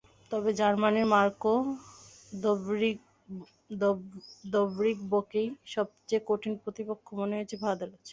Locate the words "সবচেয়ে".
5.73-6.21